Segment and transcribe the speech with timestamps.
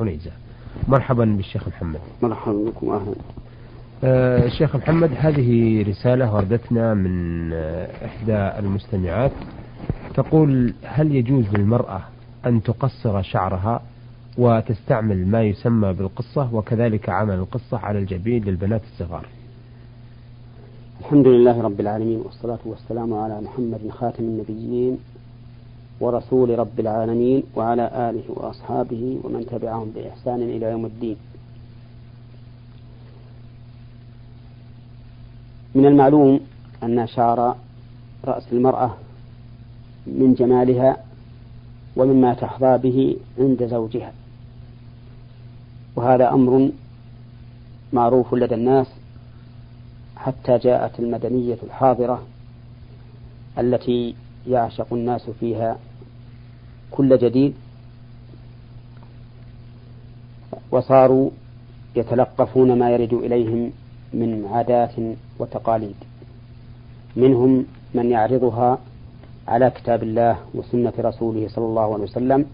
[0.00, 0.30] عنيزة.
[0.88, 2.00] مرحبا بالشيخ محمد.
[2.22, 3.14] مرحبا بكم أهلا.
[4.04, 9.32] آه شيخ محمد هذه رسالة وردتنا من آه إحدى المستمعات.
[10.14, 12.00] تقول هل يجوز للمرأة
[12.46, 13.82] أن تقصر شعرها
[14.38, 19.26] وتستعمل ما يسمى بالقصة وكذلك عمل القصة على الجبين للبنات الصغار؟
[21.00, 24.98] الحمد لله رب العالمين والصلاة والسلام على محمد خاتم النبيين
[26.00, 31.16] ورسول رب العالمين وعلى آله وأصحابه ومن تبعهم بإحسان إلى يوم الدين.
[35.74, 36.40] من المعلوم
[36.82, 37.56] أن شعر
[38.24, 38.96] رأس المرأة
[40.06, 40.96] من جمالها
[41.96, 44.12] ومما تحظى به عند زوجها.
[45.96, 46.70] وهذا أمر
[47.92, 48.86] معروف لدى الناس
[50.16, 52.22] حتى جاءت المدنية الحاضرة
[53.58, 54.14] التي
[54.48, 55.78] يعشق الناس فيها
[56.90, 57.54] كل جديد
[60.70, 61.30] وصاروا
[61.96, 63.70] يتلقفون ما يرد إليهم
[64.14, 64.92] من عادات
[65.38, 65.94] وتقاليد.
[67.16, 68.78] منهم من يعرضها
[69.48, 72.46] على كتاب الله وسنة رسوله صلى الله عليه وسلم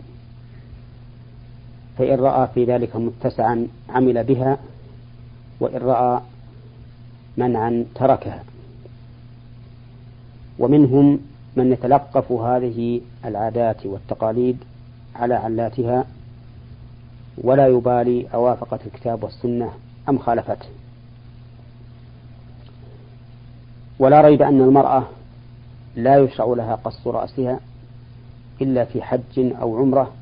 [1.98, 4.59] فإن رأى في ذلك متسعا عمل بها
[5.61, 6.21] وإن رأى
[7.37, 8.45] منعا تركها.
[10.59, 11.21] ومنهم
[11.57, 14.57] من يتلقف هذه العادات والتقاليد
[15.17, 16.05] على علاتها
[17.39, 19.71] ولا يبالي أوافقت الكتاب والسنة
[20.09, 20.69] أم خالفته
[23.99, 25.03] ولا ريب أن المرأة
[25.97, 27.61] لا يشرع لها قص رأسها
[28.62, 30.12] إلا في حج أو عمرة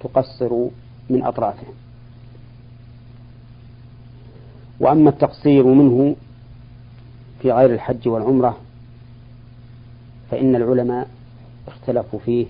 [0.00, 0.50] تقصر
[1.10, 1.66] من أطرافه.
[4.80, 6.16] وأما التقصير منه
[7.42, 8.56] في غير الحج والعمرة
[10.30, 11.08] فإن العلماء
[11.68, 12.46] اختلفوا فيه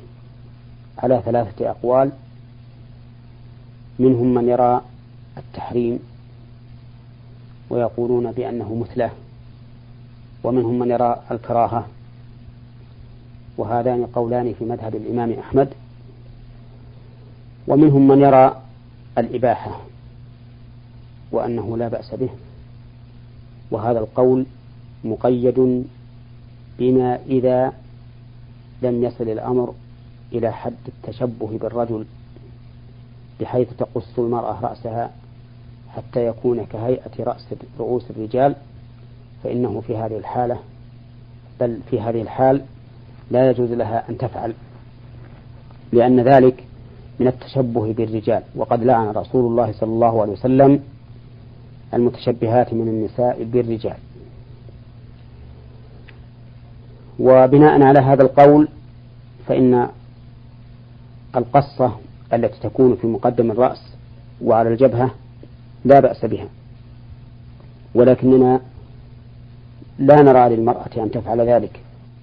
[0.99, 2.11] على ثلاثة أقوال.
[3.99, 4.81] منهم من يرى
[5.39, 5.99] التحريم
[7.71, 9.11] ويقولون بأنه مثله
[10.45, 11.87] ومنهم من يرى الكراهة
[13.59, 15.69] وهذان قولان في مذهب الإمام أحمد.
[17.69, 18.63] ومنهم من يرى
[19.19, 19.81] الإباحة
[21.33, 22.29] وأنه لا بأس به
[23.71, 24.47] وهذا القول
[25.05, 25.85] مقيد
[26.79, 27.73] بما إذا
[28.83, 29.75] لم يصل الأمر
[30.33, 32.05] إلى حد التشبه بالرجل
[33.41, 35.11] بحيث تقص المرأة رأسها
[35.97, 37.47] حتى يكون كهيئة رأس
[37.79, 38.55] رؤوس الرجال
[39.45, 40.59] فإنه في هذه الحالة
[41.61, 42.63] بل في هذه الحال
[43.31, 44.55] لا يجوز لها أن تفعل
[45.93, 46.65] لأن ذلك
[47.21, 48.43] من التشبه بالرجال.
[48.57, 50.83] وقد لعن رسول الله صلى الله عليه وسلم
[51.95, 53.97] المتشبهات من النساء بالرجال.
[57.19, 58.69] وبناء على هذا القول
[59.49, 59.89] فإن
[61.37, 61.93] القصة
[62.33, 63.83] التي تكون في مقدم الرأس
[64.43, 65.11] وعلى الجبهة
[65.85, 66.49] لا بأس بها.
[67.95, 68.61] ولكننا
[69.99, 71.81] لا نرى للمرأة أن تفعل ذلك.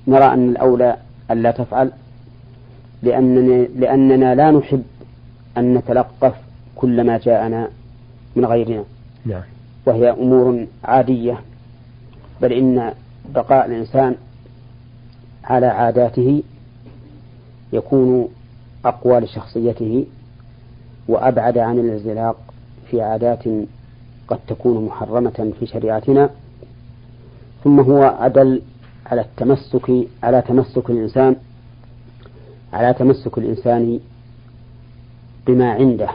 [0.08, 0.98] نرى أن الأولى
[1.32, 1.92] أن لا تفعل
[3.04, 4.84] لأننا, لأننا لا نحب
[5.58, 6.34] أن نتلقف
[6.76, 7.68] كل ما جاءنا
[8.36, 8.84] من غيرنا.
[9.26, 9.42] نعم.
[9.86, 11.40] وهي أمور عادية
[12.42, 12.94] بل إن
[13.36, 14.16] بقاء الإنسان
[15.44, 16.44] على عاداته
[17.74, 18.28] يكون
[18.86, 20.06] أقوى لشخصيته
[21.08, 22.36] وأبعد عن الانزلاق
[22.90, 23.44] في عادات
[24.28, 26.30] قد تكون محرمة في شريعتنا.
[27.64, 28.62] ثم هو أدل
[29.06, 29.92] على التمسك
[30.24, 31.36] على تمسك الإنسان
[32.74, 34.00] على تمسك الإنسان
[35.48, 36.10] بما عنده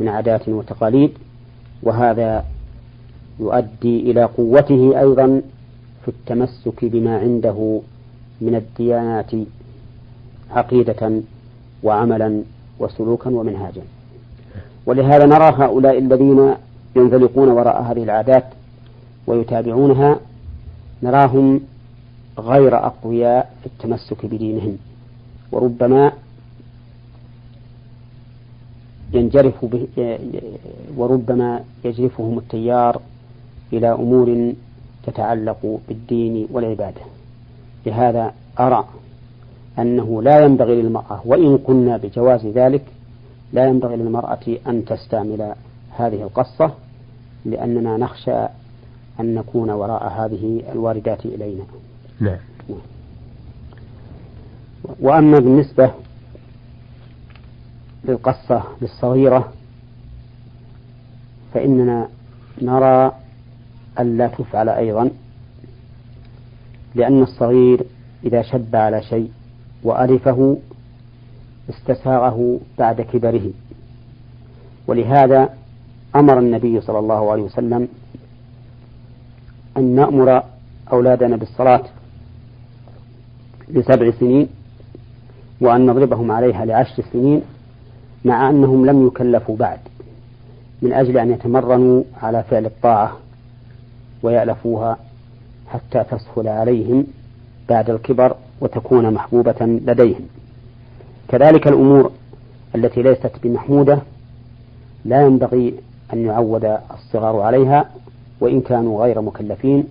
[0.00, 1.10] من عادات وتقاليد
[1.82, 2.44] وهذا
[3.40, 5.42] يؤدي إلى قوته أيضا
[6.02, 7.80] في التمسك بما عنده
[8.40, 9.30] من الديانات
[10.50, 11.20] عقيدة
[11.82, 12.42] وعملا
[12.78, 13.82] وسلوكا ومنهاجا.
[14.86, 16.54] ولهذا نرى هؤلاء الذين
[16.96, 18.44] ينزلقون وراء هذه العادات
[19.26, 20.20] ويتابعونها
[21.02, 21.60] نراهم
[22.38, 24.76] غير أقوياء في التمسك بدينهم.
[25.52, 26.12] وربما
[29.12, 29.86] ينجرف به
[30.96, 33.00] وربما يجرفهم التيار
[33.72, 34.52] إلى أمور
[35.06, 37.00] تتعلق بالدين والعبادة.
[37.86, 38.84] لهذا أرى
[39.78, 42.84] أنه لا ينبغي للمرأة وإن قلنا بجواز ذلك
[43.52, 45.54] لا ينبغي للمرأة أن تستعمل
[45.90, 46.74] هذه القصة
[47.44, 48.46] لأننا نخشى
[49.20, 51.64] أن نكون وراء هذه الواردات إلينا.
[52.20, 52.38] نعم.
[55.00, 55.90] وأما بالنسبة
[58.04, 59.52] للقصة للصغيرة
[61.54, 62.08] فإننا
[62.62, 63.12] نرى
[64.00, 65.10] ألا تفعل أيضا.
[66.94, 67.84] لأن الصغير
[68.24, 69.30] إذا شب على شيء
[69.82, 70.56] وألفه
[71.70, 73.50] استساغه بعد كبره.
[74.86, 75.48] ولهذا
[76.16, 77.88] أمر النبي صلى الله عليه وسلم
[79.76, 80.42] أن نأمر
[80.92, 81.82] أولادنا بالصلاة
[83.68, 84.48] لسبع سنين
[85.60, 87.42] وأن نضربهم عليها لعشر سنين
[88.24, 89.78] مع أنهم لم يكلفوا بعد
[90.82, 93.16] من أجل أن يتمرنوا على فعل الطاعة
[94.22, 94.98] ويألفوها
[95.72, 97.06] حتى تسهل عليهم
[97.68, 100.26] بعد الكبر وتكون محبوبة لديهم.
[101.28, 102.12] كذلك الأمور
[102.74, 103.98] التي ليست بمحمودة
[105.04, 105.74] لا ينبغي
[106.12, 107.90] أن يعود الصغار عليها
[108.40, 109.84] وإن كانوا غير مكلفين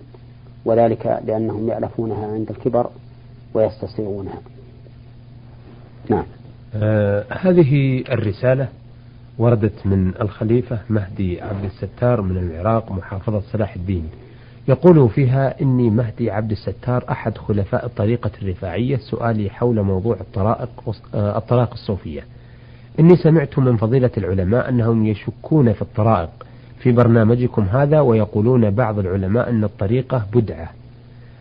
[0.64, 2.90] وذلك لأنهم يألفونها عند الكبر
[3.54, 4.38] ويستصيغونها
[6.10, 6.24] نعم.
[6.74, 8.68] آه هذه الرسالة
[9.38, 14.08] وردت من الخليفة مهدي عبد الستار من العراق محافظة صلاح الدين.
[14.68, 20.68] يقول فيها إني مهدي عبد الستار أحد خلفاء الطريقة الرفاعية سؤالي حول موضوع الطرائق
[21.14, 22.24] آه، الطرائق الصوفية.
[23.00, 26.30] إني سمعت من فضيلة العلماء أنهم يشكون في الطرائق
[26.78, 30.70] في برنامجكم هذا ويقولون بعض العلماء أن الطريقة بدعة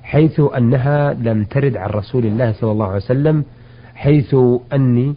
[0.04, 3.44] حيث أنها لم ترد عن رسول الله صلى الله عليه وسلم
[3.96, 4.36] حيث
[4.74, 5.16] أني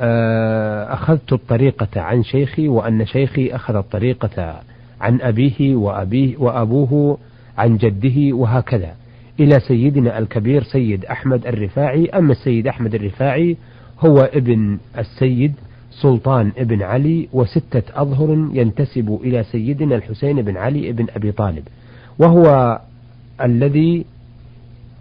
[0.00, 4.60] آه، أخذت الطريقة عن شيخي وأن شيخي أخذ الطريقة
[5.00, 7.18] عن أبيه وأبيه وأبوه
[7.58, 8.94] عن جده وهكذا.
[9.40, 12.06] إلى سيدنا الكبير سيد أحمد الرفاعي.
[12.06, 13.56] أما السيد أحمد الرفاعي
[14.00, 15.52] هو ابن السيد
[15.90, 21.62] سلطان ابن علي وستة أظهر ينتسب إلى سيدنا الحسين بن علي بن أبي طالب
[22.18, 22.80] وهو
[23.42, 24.04] الذي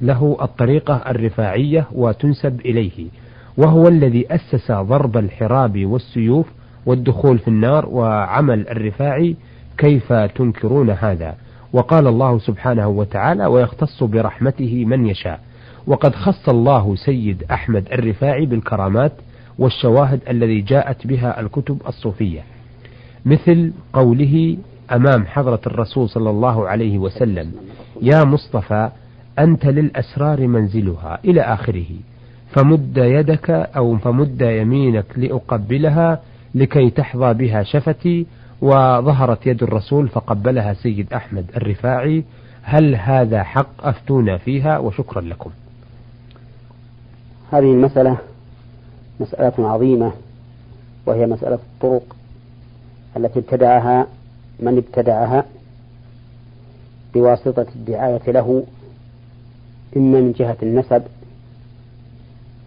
[0.01, 3.07] له الطريقة الرفاعية وتنسب إليه
[3.57, 6.47] وهو الذي أسس ضرب الحراب والسيوف
[6.85, 9.35] والدخول في النار وعمل الرفاعي
[9.77, 11.35] كيف تنكرون هذا.
[11.74, 15.40] وقال الله سبحانه وتعالى ويختص برحمته من يشاء.
[15.88, 19.12] وقد خص الله سيد أحمد الرفاعي بالكرامات
[19.60, 22.44] والشواهد الذي جاءت بها الكتب الصوفية.
[23.25, 24.58] مثل قوله
[24.92, 27.52] أمام حضرة الرسول صلى الله عليه وسلم
[28.02, 28.90] يا مصطفى
[29.40, 31.86] أنت للأسرار منزلها إلى آخره
[32.52, 36.22] فمد يدك أو فمد يمينك لأقبلها
[36.56, 38.25] لكي تحظى بها شفتي
[38.61, 42.23] وظهرت يد الرسول فقبلها سيد أحمد الرفاعي.
[42.63, 45.51] هل هذا حق أفتونا فيها؟ وشكرا لكم.
[47.51, 48.17] هذه المسألة
[49.19, 50.11] مسألة عظيمة
[51.05, 52.15] وهي مسألة الطرق
[53.17, 54.07] التي ابتدعها
[54.59, 55.45] من ابتدعها
[57.13, 58.63] بواسطة الدعاية له
[59.97, 61.03] إما من جهة النسب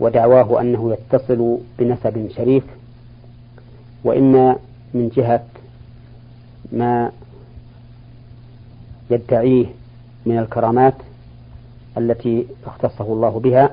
[0.01, 2.65] ودعواه أنه يتصل بنسب شريف
[4.05, 4.57] وإما
[4.95, 5.45] من جهة
[6.73, 7.13] ما
[9.11, 9.67] يدعيه
[10.27, 10.95] من الكرامات
[11.99, 13.71] التي اختصه الله بها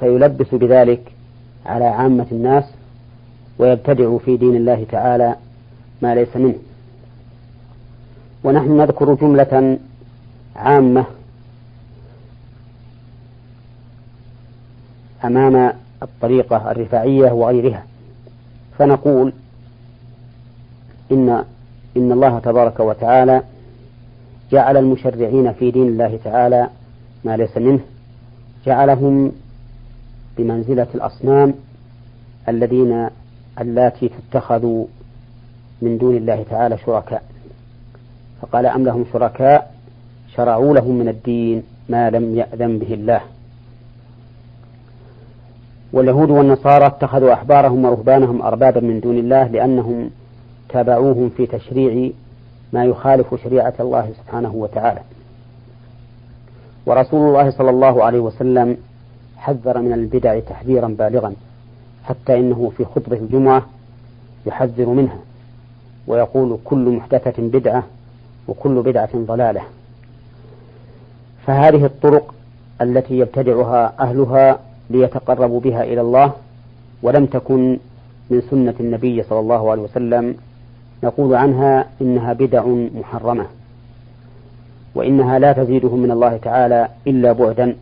[0.00, 1.12] فيلبس بذلك
[1.66, 2.64] على عامة الناس
[3.58, 5.36] ويبتدع في دين الله تعالى
[6.02, 6.58] ما ليس منه.
[8.44, 9.78] ونحن نذكر جملة
[10.56, 11.04] عامة
[15.24, 15.72] أمام
[16.02, 17.84] الطريقة الرفاعية وغيرها
[18.78, 19.32] فنقول
[21.12, 21.44] إن
[21.96, 23.42] إن الله تبارك وتعالى
[24.52, 26.68] جعل المشرعين في دين الله تعالى
[27.24, 27.80] ما ليس منه
[28.66, 29.32] جعلهم
[30.38, 31.54] بمنزلة الأصنام
[32.48, 33.08] الذين
[33.60, 34.86] اللاتي تتخذوا
[35.82, 37.22] من دون الله تعالى شركاء.
[38.42, 39.74] فقال أم لهم شركاء؟
[40.36, 43.20] شرعوا لهم من الدين ما لم يأذن به الله.
[45.92, 50.10] واليهود والنصارى اتخذوا أحبارهم ورهبانهم أربابا من دون الله لأنهم
[50.68, 52.10] تابعوهم في تشريع
[52.72, 55.00] ما يخالف شريعة الله سبحانه وتعالى.
[56.86, 58.76] ورسول الله صلى الله عليه وسلم
[59.36, 61.34] حذر من البدع تحذيرا بالغا
[62.04, 63.66] حتى إنه في خطبة الجمعة
[64.46, 65.18] يحذر منها
[66.06, 67.82] ويقول كل محدثة بدعة
[68.48, 69.60] وكل بدعة ضلالة.
[71.46, 72.34] فهذه الطرق
[72.80, 74.58] التي يبتدعها أهلها
[74.90, 76.32] ليتقربوا بها إلى الله
[77.02, 77.78] ولم تكن
[78.30, 80.34] من سنة النبي صلى الله عليه وسلم
[81.04, 83.46] نقول عنها إنها بدع محرمة
[84.94, 87.76] وإنها لا تزيدهم من الله تعالى إلا بعدا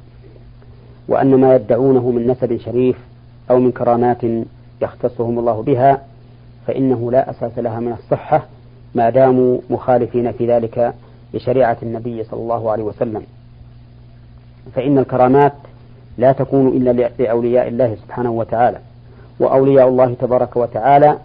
[1.08, 2.96] وأن ما يدعونه من نسب شريف
[3.50, 4.22] أو من كرامات
[4.82, 6.02] يختصهم الله بها
[6.66, 8.46] فإنه لا أساس لها من الصحة
[8.94, 10.94] ما داموا مخالفين في ذلك
[11.34, 13.22] لشريعة النبي صلى الله عليه وسلم.
[14.74, 15.52] فإن الكرامات
[16.18, 18.78] لا تكون إلا لأولياء الله سبحانه وتعالى
[19.40, 21.18] وأولياء الله تبارك وتعالى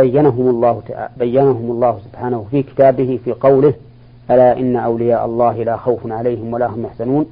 [0.00, 0.82] بينهم الله
[1.16, 3.74] بينهم الله سبحانه في كتابه في قوله
[4.30, 7.26] ألا إن أولياء الله لا خوف عليهم ولا هم يحزنون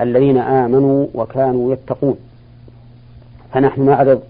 [0.00, 2.16] الذين آمنوا وكانوا يتقون.
[3.52, 4.20] فنحن نعرض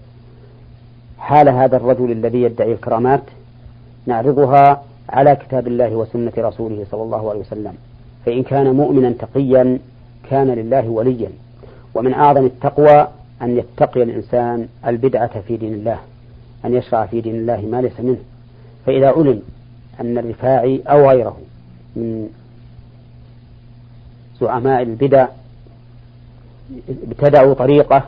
[1.19, 3.21] حال هذا الرجل الذي يدعي الكرامات
[4.05, 7.73] نعرضها على كتاب الله وسنة رسوله صلى الله عليه وسلم.
[8.25, 9.79] فإن كان مؤمنا تقيا
[10.29, 11.29] كان لله وليا.
[11.95, 13.07] ومن أعظم التقوى
[13.41, 15.99] أن يتقي الإنسان البدعة في دين الله.
[16.65, 18.17] أن يشرع في دين الله ما ليس منه.
[18.85, 19.41] فإذا علم
[20.01, 21.37] أن الرفاعي أو غيره
[21.95, 22.27] من
[24.41, 25.27] زعماء البدع
[26.89, 28.03] ابتدعوا طريقة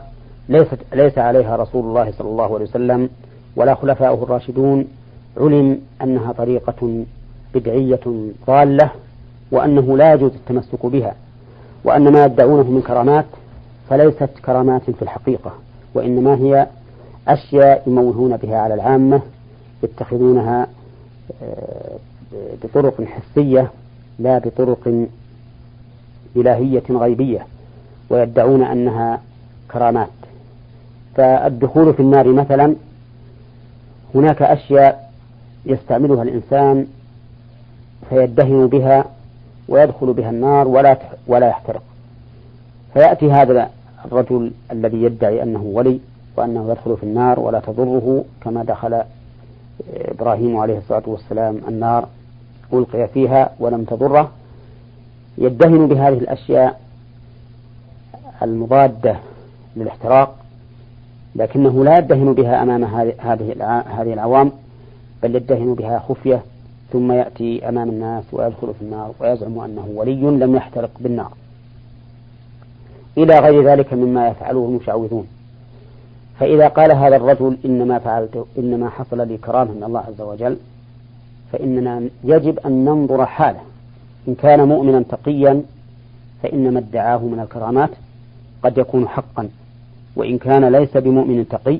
[0.48, 3.08] ليست ليس عليها رسول الله صلى الله عليه وسلم
[3.56, 4.84] ولا خلفاؤه الراشدون
[5.36, 7.04] علم أنها طريقة
[7.54, 8.00] بدعية
[8.46, 8.90] ضالة
[9.50, 11.14] وأنه لا يجوز التمسك بها
[11.84, 13.24] وأن ما يدعونه من كرامات
[13.90, 15.52] فليست كرامات في الحقيقة
[15.94, 16.66] وإنما هي
[17.28, 19.20] أشياء يموهون بها على العامة
[19.82, 20.66] يتخذونها
[21.42, 21.96] آه،
[22.64, 23.70] بطرق حسية
[24.18, 25.06] لا بطرق
[26.36, 27.46] إلهية غيبية
[28.10, 29.20] ويدعون أنها
[29.70, 30.08] كرامات.
[31.14, 32.74] فالدخول في النار مثلا
[34.14, 35.10] هناك أشياء
[35.66, 36.86] يستعملها الإنسان
[38.10, 39.04] فيدهن بها
[39.68, 41.82] ويدخل بها النار ولا ولا يحترق.
[42.94, 43.70] فيأتي هذا
[44.04, 46.00] الرجل الذي يدعي أنه ولي
[46.36, 49.02] وأنه يدخل في النار ولا تضره كما دخل
[49.94, 52.08] إبراهيم عليه الصلاة والسلام النار
[52.72, 54.30] ألقي فيها ولم تضره.
[55.38, 56.80] يدهن بهذه الأشياء
[58.42, 59.16] المضادة
[59.76, 60.36] للاحتراق
[61.34, 63.14] لكنه لا يدهن بها أمام هذه
[63.86, 64.52] هذه العوام
[65.22, 66.42] بل يدهن بها خفية
[66.92, 71.32] ثم يأتي أمام الناس ويدخل في النار ويزعم أنه ولي لم يحترق بالنار.
[73.18, 75.26] إلى غير ذلك مما يفعله المشعوذون.
[76.40, 80.56] فإذا قال هذا الرجل إنما فعلت إنما حصل لي كرامة من الله عز وجل
[81.52, 83.60] فإننا يجب أن ننظر حاله.
[84.28, 85.62] إن كان مؤمنا تقيا
[86.42, 87.90] فإن ما ادعاه من الكرامات
[88.62, 89.48] قد يكون حقا
[90.16, 91.78] وإن كان ليس بمؤمن تقي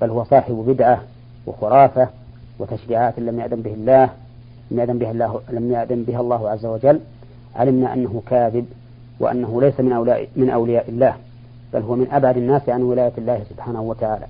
[0.00, 1.02] بل هو صاحب بدعة
[1.46, 2.08] وخرافة
[2.58, 4.10] وتشريعات لم يأذن به الله
[4.70, 7.00] لم يأذن بها الله لم يأذن بها الله عز وجل
[7.56, 8.66] علمنا أنه كاذب
[9.20, 11.14] وأنه ليس من أولياء من أولياء الله.
[11.74, 14.26] بل هو من أبعد الناس عن ولاية الله سبحانه وتعالى.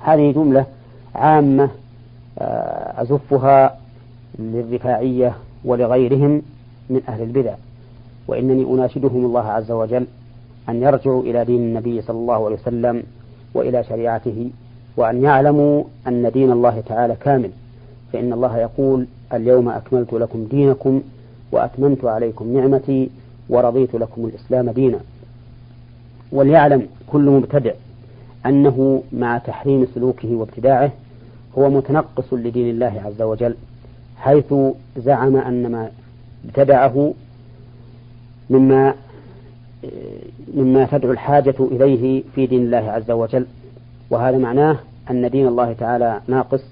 [0.00, 0.66] هذه جملة
[1.14, 1.70] عامة
[2.38, 3.78] آه، أزفها
[4.38, 5.34] للرفاعية
[5.64, 6.42] ولغيرهم
[6.90, 7.54] من أهل البدع.
[8.28, 10.06] وإنني أناشدهم الله عز وجل
[10.68, 13.02] أن يرجعوا إلى دين النبي صلى الله عليه وسلم
[13.54, 14.50] وإلى شريعته
[14.96, 17.50] وأن يعلموا أن دين الله تعالى كامل.
[18.12, 21.02] فإن الله يقول اليوم أكملت لكم دينكم
[21.52, 23.10] وأتممت عليكم نعمتي
[23.48, 25.00] ورضيت لكم الإسلام دينا.
[26.36, 27.72] وليعلم كل مبتدع
[28.46, 30.92] أنه مع تحريم سلوكه وابتداعه
[31.58, 33.54] هو متنقص لدين الله عز وجل
[34.18, 34.54] حيث
[34.96, 35.90] زعم أن ما
[36.44, 37.14] ابتدعه
[38.50, 38.94] مما
[40.54, 43.46] مما تدعو الحاجة إليه في دين الله عز وجل.
[44.10, 44.78] وهذا معناه
[45.10, 46.64] أن دين الله تعالى ناقص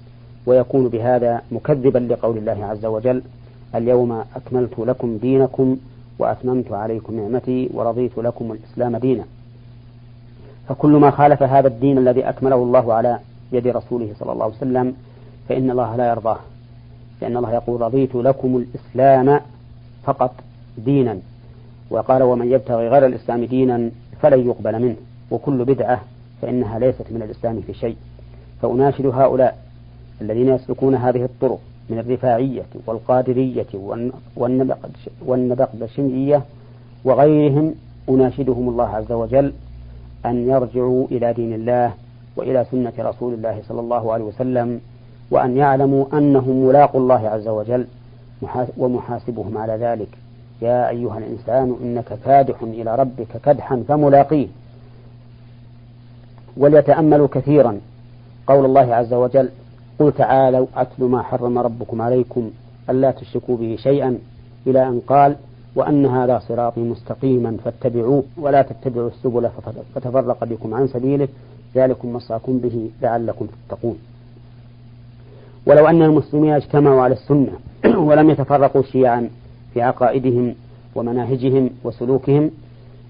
[0.45, 3.21] ويكون بهذا مكذبا لقول الله عز وجل
[3.75, 5.77] اليوم أكملت لكم دينكم
[6.19, 9.23] وأتممت عليكم نعمتي ورضيت لكم الإسلام دينا.
[10.69, 13.19] فكل ما خالف هذا الدين الذي أكمله الله على
[13.51, 14.93] يد رسوله صلى الله عليه وسلم
[15.49, 16.37] فإن الله لا يرضاه
[17.21, 19.39] لأن الله يقول رضيت لكم الإسلام
[20.03, 20.33] فقط
[20.77, 21.17] دينا
[21.89, 23.89] وقال ومن يبتغي غير الإسلام دينا
[24.21, 24.95] فلن يقبل منه
[25.31, 26.01] وكل بدعة
[26.41, 27.95] فإنها ليست من الإسلام في شيء
[28.61, 29.57] فأناشد هؤلاء
[30.21, 33.65] الذين يسلكون هذه الطرق من الرفاعية والقادرية
[35.25, 36.41] والنبقدشنية
[37.05, 37.75] وغيرهم
[38.09, 39.53] أناشدهم الله عز وجل
[40.25, 41.93] أن يرجعوا إلى دين الله
[42.35, 44.79] وإلى سنة رسول الله صلى الله عليه وسلم
[45.31, 47.85] وأن يعلموا أنهم ملاقوا الله عز وجل
[48.77, 50.07] ومحاسبهم على ذلك.
[50.61, 54.47] يا أيها الإنسان إنك كادح إلى ربك كدحا فملاقيه.
[56.57, 57.79] وليتأملوا كثيرا.
[58.47, 59.49] قول الله عز وجل
[59.99, 62.51] قل تعالوا أتل ما حرم ربكم عليكم
[62.89, 64.17] ألا تشركوا به شيئا.
[64.67, 65.35] إلى أن قال
[65.75, 69.49] وأن هذا صراطي مستقيما فاتبعوه ولا تتبعوا السبل
[69.95, 71.27] فتفرق بكم عن سبيله.
[71.75, 73.97] ذلكم وصاكم به لعلكم تتقون.
[75.65, 77.51] ولو أن المسلمين اجتمعوا على السنة
[78.07, 79.29] ولم يتفرقوا شيعا
[79.73, 80.55] في عقائدهم
[80.95, 82.51] ومناهجهم وسلوكهم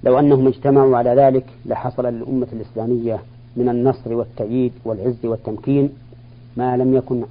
[0.04, 3.20] لو أنهم اجتمعوا على ذلك لحصل للأمة الإسلامية
[3.56, 5.90] من النصر والتأييد والعز والتمكين
[6.58, 7.24] ما لم يكن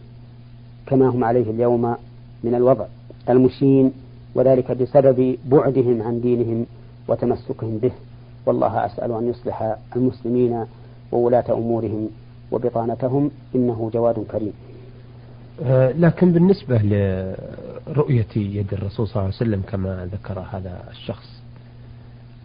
[0.87, 1.97] كما هم عليه اليوم
[2.45, 2.85] من الوضع.
[3.29, 3.93] المشين
[4.35, 6.67] وذلك بسبب بعدهم عن دينهم
[7.09, 7.93] وتمسكهم به.
[8.47, 10.67] والله أسأل أن يصلح المسلمين
[11.12, 12.11] وولاة أمورهم
[12.53, 14.53] وبطانتهم إنه جواد كريم.
[15.62, 21.43] آه، لكن بالنسبة لرؤية يد الرسول صلى الله عليه وسلم كما ذكر هذا الشخص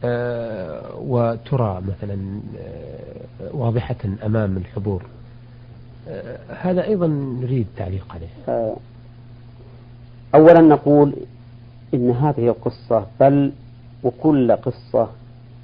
[0.04, 5.04] آه، وترى مثلا آه، واضحة أمام الحضور
[6.50, 8.76] هذا أيضا نريد تعليق عليه.
[10.36, 11.14] أولا نقول
[11.94, 13.52] إن هذه القصة بل
[14.04, 15.08] وكل قصة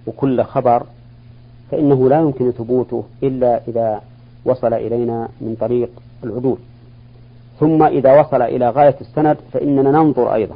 [0.07, 0.83] وكل خبر
[1.71, 4.01] فإنه لا يمكن ثبوته إلا إذا
[4.45, 5.89] وصل إلينا من طريق
[6.23, 6.57] العدول.
[7.59, 10.55] ثم إذا وصل إلى غاية السند فإننا ننظر أيضا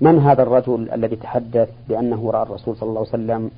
[0.00, 3.50] من هذا الرجل الذي تحدث بأنه رأى الرسول صلى الله عليه وسلم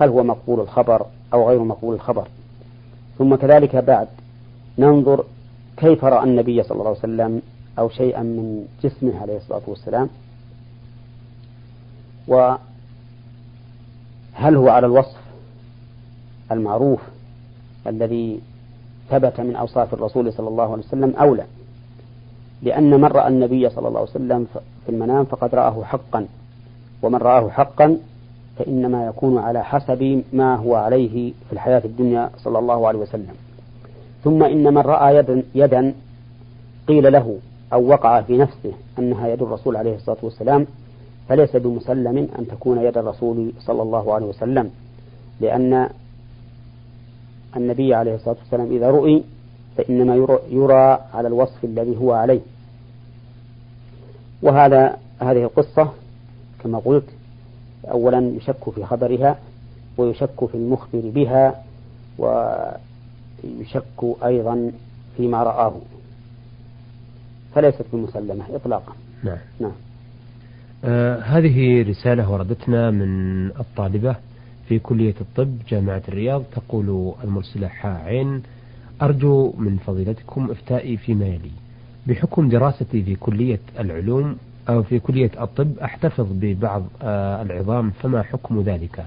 [0.00, 2.28] هل هو مقبول الخبر أو غير مقبول الخبر؟
[3.18, 4.08] ثم كذلك بعد
[4.78, 5.24] ننظر
[5.76, 7.42] كيف رأى النبي صلى الله عليه وسلم
[7.78, 10.08] أو شيئا من جسمه عليه الصلاة والسلام
[12.28, 12.58] وهل
[14.56, 15.16] هو على الوصف
[16.52, 17.00] المعروف
[17.86, 18.40] الذي
[19.10, 21.44] ثبت من أوصاف الرسول صلى الله عليه وسلم أو لا؟
[22.62, 24.46] لأن من رأى النبي صلى الله عليه وسلم
[24.86, 26.26] في المنام فقد رآه حقا
[27.02, 27.98] ومن رآه حقا
[28.58, 33.34] فإنما يكون على حسب ما هو عليه في الحياة الدنيا صلى الله عليه وسلم.
[34.24, 35.94] ثم إن من رأى يدا, يدا
[36.88, 37.38] قيل له
[37.72, 40.66] أو وقع في نفسه أنها يد الرسول عليه الصلاة والسلام
[41.28, 44.70] فليس بمسلم أن تكون يد الرسول صلى الله عليه وسلم
[45.40, 45.88] لأن
[47.56, 49.24] النبي عليه الصلاة والسلام إذا رؤي
[49.76, 50.16] فإنما
[50.50, 52.40] يرى على الوصف الذي هو عليه.
[54.42, 55.92] وهذا هذه القصة
[56.62, 57.04] كما قلت
[57.90, 59.38] أولا يشك في خبرها
[59.98, 61.64] ويشك في المخبر بها
[62.18, 64.72] ويشك أيضا
[65.16, 65.74] فيما رآه.
[67.54, 68.92] فليست بمسلمة إطلاقا.
[69.24, 69.72] نعم, نعم.
[70.84, 74.16] آه هذه رسالة وردتنا من الطالبة
[74.68, 76.42] في كلية الطب جامعة الرياض.
[76.52, 78.42] تقول المرسلة عين
[79.02, 81.50] أرجو من فضيلتكم إفتائي فيما يلي.
[82.06, 84.36] بحكم دراستي في كلية العلوم
[84.68, 89.04] أو في كلية الطب أحتفظ ببعض آه العظام فما حكم ذلك؟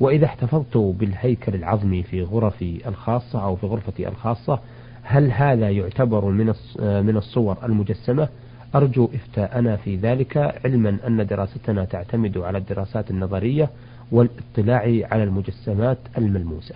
[0.00, 4.58] وإذا احتفظت بالهيكل العظمي في غرفي الخاصة أو في غرفتي الخاصة
[5.02, 8.28] هل هذا يعتبر من آه، من الصور المجسمة؟
[8.74, 13.70] أرجو إفتاءنا في ذلك علما أن دراستنا تعتمد على الدراسات النظرية
[14.12, 16.74] والاطلاع على المجسمات الملموسة.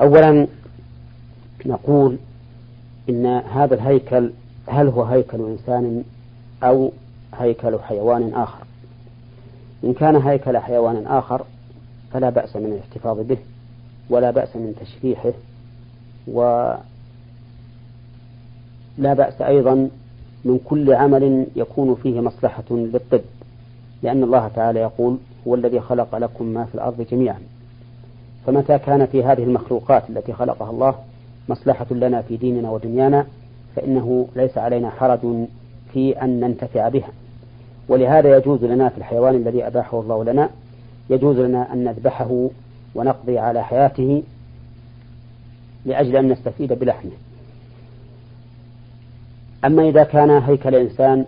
[0.00, 0.46] أولا
[1.66, 2.18] نقول
[3.08, 4.30] إن هذا الهيكل
[4.68, 6.04] هل هو هيكل إنسان
[6.62, 6.92] أو
[7.34, 8.64] هيكل حيوان آخر؟
[9.84, 11.44] إن كان هيكل حيوان آخر
[12.12, 13.38] فلا بأس من الاحتفاظ به
[14.10, 15.32] ولا بأس من تشريحه
[16.26, 16.78] ولا
[18.98, 19.90] بأس أيضا
[20.44, 23.20] من كل عمل يكون فيه مصلحة للطب
[24.02, 25.16] لأن الله تعالى يقول
[25.48, 27.38] هو الذي خلق لكم ما في الأرض جميعا.
[28.46, 30.94] فمتى كان في هذه المخلوقات التي خلقها الله
[31.48, 33.26] مصلحة لنا في ديننا ودنيانا
[33.76, 35.20] فإنه ليس علينا حرج
[35.92, 37.08] في أن ننتفع بها.
[37.88, 40.50] ولهذا يجوز لنا في الحيوان الذي أباحه الله لنا
[41.10, 42.48] يجوز لنا أن نذبحه
[42.94, 44.22] ونقضي على حياته
[45.84, 47.12] لأجل أن نستفيد بلحمه.
[49.64, 51.24] أما إذا كان هيكل إنسان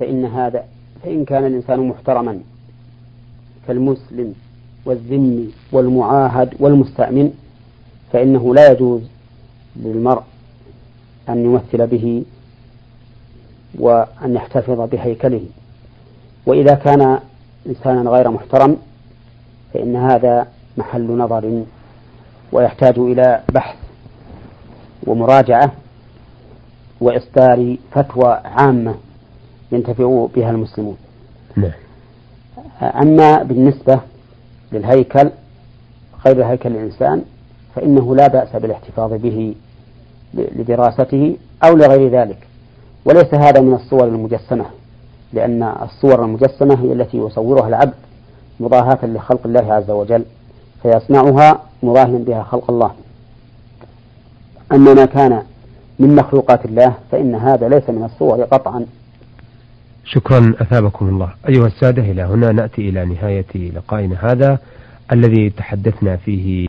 [0.00, 0.64] فإن هذا
[1.04, 2.40] فإن كان الإنسان محترما
[3.66, 4.34] كالمسلم
[4.84, 7.32] والذمي والمعاهد والمستأمن
[8.12, 9.02] فإنه لا يجوز
[9.76, 10.22] للمرء
[11.28, 12.24] أن يمثل به
[13.78, 15.44] وأن يحتفظ بهيكله.
[16.46, 17.18] وإذا كان
[17.66, 18.76] إنسانا غير محترم
[19.74, 21.64] فإن هذا محل نظر
[22.52, 23.76] ويحتاج إلى بحث
[25.06, 25.72] ومراجعة
[27.02, 28.94] وإصدار فتوى عامة
[29.72, 30.96] ينتفع بها المسلمون.
[31.56, 31.72] نعم.
[32.82, 34.00] أما بالنسبة
[34.72, 35.30] للهيكل
[36.26, 37.22] غير هيكل الإنسان
[37.74, 39.54] فإنه لا بأس بالاحتفاظ به
[40.34, 42.38] لدراسته أو لغير ذلك.
[43.04, 44.66] وليس هذا من الصور المجسمة
[45.32, 47.94] لأن الصور المجسمة هي التي يصورها العبد
[48.60, 50.24] مضاهاة لخلق الله عز وجل
[50.82, 52.90] فيصنعها مضاهيا بها خلق الله.
[54.72, 55.42] أما ما كان
[55.98, 58.86] من مخلوقات الله فإن هذا ليس من الصور قطعا.
[60.04, 61.32] شكرا أثابكم الله.
[61.48, 64.58] أيها السادة إلى هنا نأتي إلى نهاية لقائنا هذا
[65.12, 66.66] الذي تحدثنا فيه.